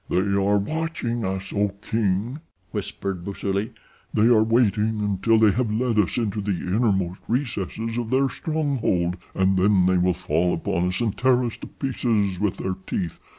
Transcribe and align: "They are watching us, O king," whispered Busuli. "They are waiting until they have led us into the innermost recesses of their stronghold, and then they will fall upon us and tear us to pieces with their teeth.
"They 0.09 0.15
are 0.17 0.57
watching 0.57 1.23
us, 1.23 1.53
O 1.53 1.67
king," 1.79 2.39
whispered 2.71 3.23
Busuli. 3.23 3.71
"They 4.11 4.25
are 4.29 4.41
waiting 4.41 4.99
until 4.99 5.37
they 5.37 5.51
have 5.51 5.69
led 5.71 5.99
us 5.99 6.17
into 6.17 6.41
the 6.41 6.57
innermost 6.57 7.21
recesses 7.27 7.99
of 7.99 8.09
their 8.09 8.27
stronghold, 8.27 9.17
and 9.35 9.57
then 9.57 9.85
they 9.85 9.99
will 9.99 10.15
fall 10.15 10.55
upon 10.55 10.87
us 10.87 11.01
and 11.01 11.15
tear 11.15 11.43
us 11.43 11.55
to 11.57 11.67
pieces 11.67 12.39
with 12.39 12.57
their 12.57 12.73
teeth. 12.87 13.19